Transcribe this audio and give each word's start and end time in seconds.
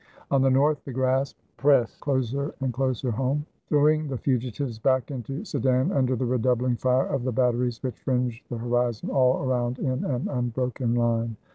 On 0.31 0.41
the 0.41 0.49
north 0.49 0.83
the 0.83 0.91
grasp 0.91 1.37
pressed 1.57 1.99
closer 2.01 2.55
and 2.59 2.73
closer 2.73 3.11
home, 3.11 3.45
throwing 3.67 4.07
the 4.07 4.17
fugi 4.17 4.47
tives 4.51 4.81
back 4.81 5.11
into 5.11 5.45
Sedan 5.45 5.91
under 5.91 6.15
the 6.15 6.25
redoubling 6.25 6.75
fire 6.77 7.05
of 7.05 7.23
the 7.23 7.31
batteries 7.31 7.83
which 7.83 7.99
fringed 7.99 8.49
the 8.49 8.57
horizon 8.57 9.11
all 9.11 9.43
around 9.43 9.77
in 9.77 10.03
an 10.03 10.27
un 10.27 10.49
broken 10.49 10.95
line. 10.95 11.35